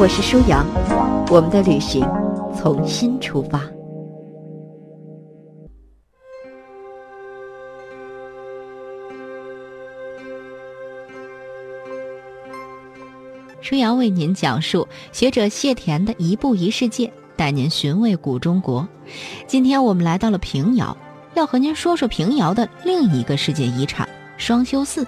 [0.00, 0.64] 我是舒阳，
[1.28, 2.08] 我们的旅行
[2.56, 3.60] 从新出发。
[13.60, 18.86] 舒阳为您讲述学者谢田的一步一世界，带您寻味古中国。
[19.48, 20.96] 今天我们来到了平遥，
[21.34, 25.04] 要和您说说平遥的另一个世界遗产双修寺。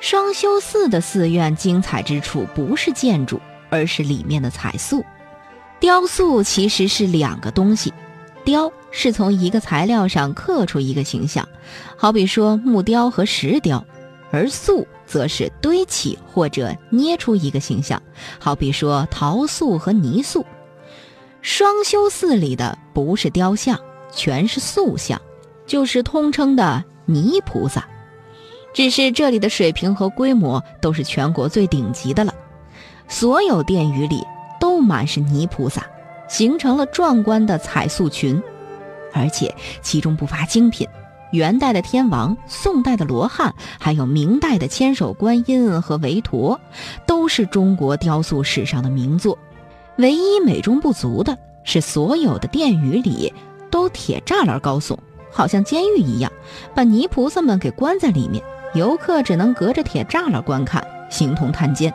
[0.00, 3.40] 双修寺的寺院精彩之处不是建筑。
[3.72, 5.02] 而是里面的彩塑、
[5.80, 7.92] 雕塑其实是两个东西。
[8.44, 11.48] 雕是从一个材料上刻出一个形象，
[11.96, 13.82] 好比说木雕和石雕；
[14.30, 18.02] 而塑则是堆起或者捏出一个形象，
[18.38, 20.44] 好比说陶塑和泥塑。
[21.40, 23.78] 双修寺里的不是雕像，
[24.12, 25.18] 全是塑像，
[25.64, 27.88] 就是通称的泥菩萨。
[28.74, 32.34] 只是这里的水平和规模都是全国最顶级的了。
[33.08, 34.24] 所有殿宇里
[34.60, 35.84] 都满是泥菩萨，
[36.28, 38.42] 形成了壮观的彩塑群，
[39.12, 40.88] 而且其中不乏精品。
[41.32, 46.60] 元代的天王、宋代的罗汉，还有明代的千手观音和韦陀，
[47.06, 49.38] 都是中国雕塑史上的名作。
[49.96, 53.32] 唯一美中不足的是，所有的殿宇里
[53.70, 54.96] 都铁栅栏高耸，
[55.30, 56.30] 好像监狱一样，
[56.74, 58.44] 把泥菩萨们给关在里面，
[58.74, 61.92] 游客只能隔着铁栅栏观看，形同探监。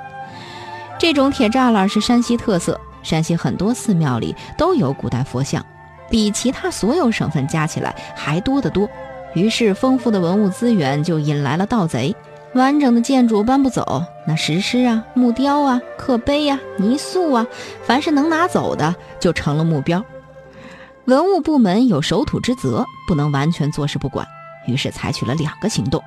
[0.99, 5.63] 这种铁栅栏是山西特色，山西很多寺庙里都有古代佛像，
[6.09, 8.89] 比其他所有省份加起来还多得多。
[9.35, 12.15] 于是，丰富的文物资源就引来了盗贼。
[12.53, 17.45] 完整的建筑搬不走，那石狮啊、木雕啊、刻碑呀、泥塑啊，
[17.83, 20.03] 凡是能拿走的就成了目标。
[21.05, 24.25] 文物部门有守土之责，不能完全坐视不管，
[24.65, 26.01] 于是采取了两个行动：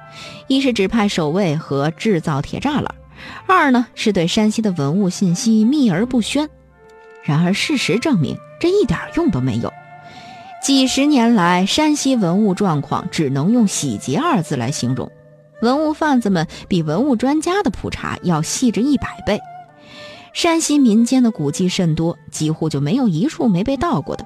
[0.48, 2.94] 一是指派守卫和制造铁栅栏。
[3.47, 6.48] 二呢，是对山西的文物信息秘而不宣。
[7.22, 9.72] 然而事实证明，这一点用都没有。
[10.62, 15.10] 几十年来，山西文物状况只能用“洗劫”二字来形容。
[15.62, 19.41] 文物贩子们比文物专家的普查要细致一百倍。
[20.32, 24.25] 山西民间的古迹甚多，几乎就没有一处没被盗过的。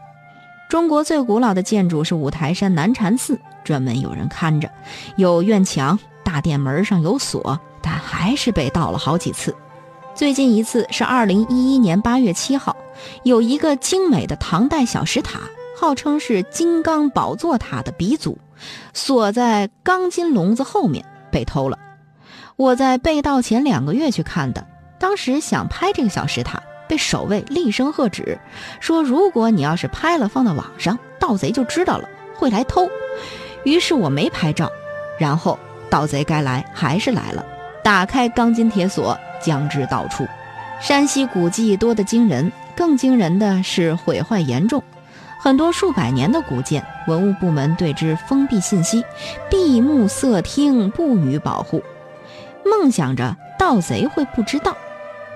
[0.69, 4.71] 中国最古老的建筑是五台山南禅寺，专门有人看着，
[5.17, 7.59] 有院墙，大殿门上有锁。
[7.85, 9.55] 但还是被盗了好几次。
[10.15, 12.75] 最近一次是二零一一年八月七号，
[13.25, 15.41] 有一个精美的唐代小石塔，
[15.79, 18.39] 号称是金刚宝座塔的鼻祖，
[18.95, 21.79] 锁在钢筋笼子后面被偷了。
[22.57, 24.67] 我在被盗前两个月去看的，
[24.99, 28.39] 当时想拍这个小石塔，被守卫厉声喝止，
[28.81, 32.89] 说如果你要是拍了放到网上，盗贼就知道了会来偷。
[33.65, 34.71] 于是我没拍照，
[35.19, 35.59] 然后
[35.91, 37.45] 盗贼该来还是来了。
[37.85, 40.27] 打开钢筋铁锁，将之倒出。
[40.81, 44.83] 山西古迹多得惊人，更惊人的是毁坏严重。
[45.39, 49.05] 很多数百年的古建，文物部门对之封闭信息，
[49.51, 51.83] 闭目塞听，不予保护，
[52.65, 54.75] 梦想着盗贼会不知道，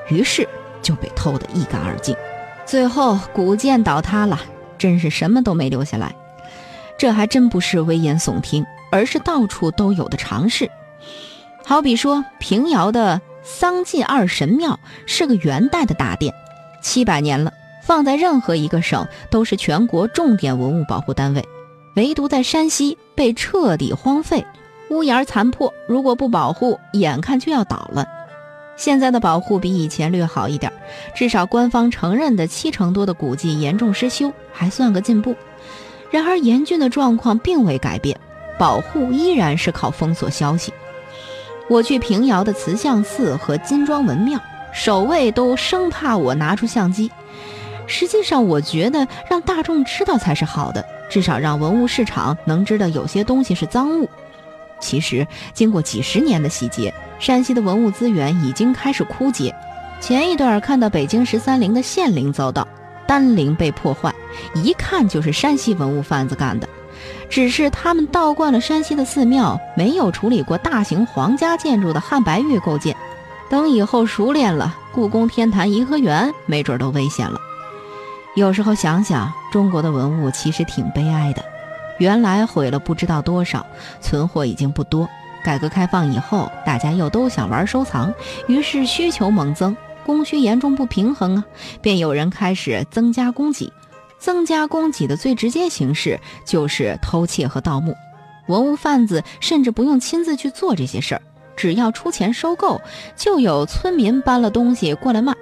[0.09, 0.49] 于是
[0.81, 2.17] 就被偷得一干二净。
[2.65, 4.41] 最后古建倒塌了，
[4.79, 6.15] 真是什么都没留下来。
[6.97, 10.71] 这还真不是危言耸听，而是到处都有的常识。
[11.69, 16.33] 好比说，平遥的桑晋二神庙是个元代的大殿，
[16.81, 17.53] 七百年了，
[17.83, 21.47] 放在任何一个省都是全国重点文物保护单位，
[21.95, 24.47] 唯独在山西被彻底荒废，
[24.89, 28.07] 屋檐残破，如果不保护，眼看就要倒了。
[28.79, 30.73] 现在的保护比以前略好一点，
[31.15, 35.37] 至少官方承认的七成多的古迹严重失修，还算个进步。
[36.11, 38.19] 然而严峻的状况并未改变，
[38.59, 40.73] 保护依然是靠封锁消息。
[41.69, 44.41] 我去平遥的慈相寺和金庄文庙，
[44.73, 47.11] 守卫都生怕我拿出相机。
[47.87, 54.09] 实际上，我觉得让大众知道才是好的，至少让文物市场能知道有些东西是赃物。
[54.81, 59.55] 其实，经过几十年的洗劫，山西的文物资源已经开始枯竭。
[60.01, 62.67] 前一段看到北京十三陵的献陵遭盗，
[63.07, 64.15] 丹陵被破坏，
[64.55, 66.69] 一看就是山西文物贩子干的。
[67.29, 72.97] 只是他们倒惯了山西的寺庙，没有处理过大型皇家建筑的汉白玉构件。
[73.51, 77.39] 等以后熟练了，故宫、天坛、颐和园没准都危险了。
[78.35, 81.43] 有时候想想，中国的文物其实挺悲哀的。
[81.99, 83.67] 原来毁了不知道多少，
[84.01, 85.09] 存货已经不多。
[85.43, 88.13] 改革开放以后，大家又都想玩收藏，
[88.49, 89.75] 于是需求猛增，
[90.05, 91.45] 供需严重不平衡啊，
[91.81, 93.73] 便有人开始增加供给。
[94.19, 97.95] 增加供给的最直接形式就是偷窃和盗墓。
[98.49, 101.23] 文物贩子甚至不用亲自去做这些事儿，
[101.57, 102.81] 只要出钱收购，
[103.15, 105.35] 就有村民搬了东西过来卖。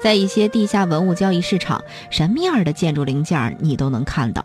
[0.00, 4.44] 在一些地下文物交易市场，什么样的建筑零件你都能看到。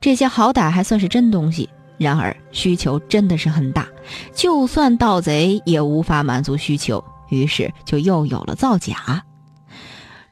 [0.00, 3.86] 这些好歹还算是真东西，然而需求真的是很大，
[4.34, 9.22] 就算盗贼也无法满足需求，于是就又有了造假。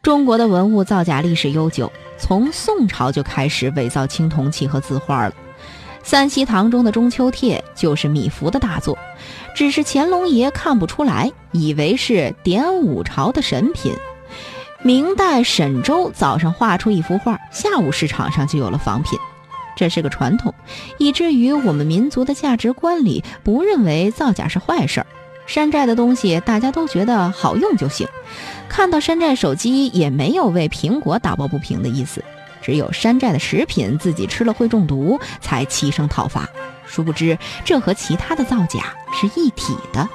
[0.02, 5.34] 中国的文物造假历史悠久，从宋朝就开始伪造青铜器和字画了。
[6.02, 8.98] 三希堂中的《中秋帖》就是米芾的大作，
[9.54, 13.94] 只是乾隆爷看不出来，以为是典武朝的神品。
[14.82, 19.16] 明代沈周早上画出一幅画，下午市场上就有了仿品。
[19.76, 20.52] 这是个传统，
[20.98, 25.06] 以至于我们民族的价值观里不认为造假是坏事儿。
[25.46, 28.06] 山寨的东西大家都觉得好用就行，
[28.68, 32.24] 看到山寨手机也没有为苹果打抱不平的意思，
[32.62, 36.48] 只有山寨的食品自己吃了会中毒才齐声讨伐。
[36.86, 40.08] 殊不知这和其他的造假是一体的，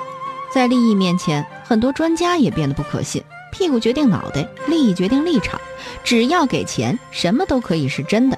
[0.54, 3.24] 在利益面前，很多专家也变得不可信。
[3.52, 5.60] 屁股决定脑袋，利益决定立场，
[6.04, 8.38] 只要给钱，什么都可以是真的。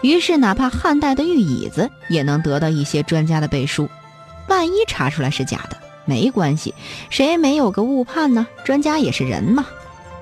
[0.00, 3.88] 于是，哪怕汉代的玉椅子也能得到一些专家的背书。
[4.48, 6.74] 万一查出来是假的，没关系，
[7.10, 8.46] 谁没有个误判呢？
[8.64, 9.66] 专家也是人嘛。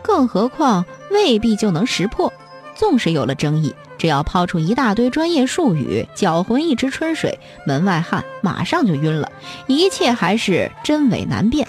[0.02, 2.32] 更何况未必就能识破。
[2.74, 9.30] 纵使有了争议，只要抛出一大堆专业术语，搅浑一池春水，门外汉马上就晕了。
[9.66, 11.68] 一切还是真伪难辨。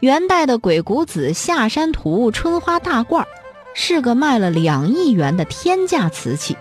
[0.00, 3.26] 元代的《鬼谷子下山图》春花大罐，
[3.74, 6.56] 是个卖了两亿元的天价瓷器。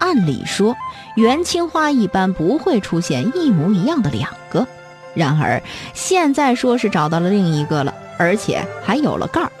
[0.00, 0.74] 按理说，
[1.16, 4.66] 元青花一般不会出现一模一样的两个，
[5.14, 5.62] 然而
[5.94, 9.52] 现在说是找到了另一个了，而且还有了盖儿。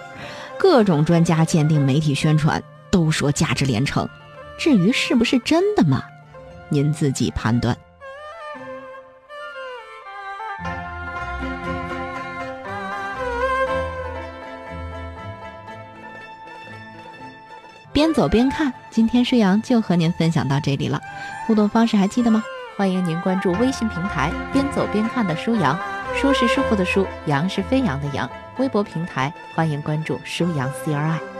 [0.58, 4.08] 各种专家鉴定、媒体宣传都说价值连城。
[4.58, 6.02] 至于是不是真的嘛，
[6.68, 7.76] 您自己判断。
[17.92, 21.00] 边走边看，今天舒阳就和您分享到这里了。
[21.46, 22.42] 互动方式还记得吗？
[22.82, 25.78] 欢迎您关注微信平台“边走边看”的舒阳，
[26.16, 28.28] 舒是舒服的舒，阳是飞扬的阳。
[28.58, 31.31] 微博平台欢迎关注舒阳 CRI。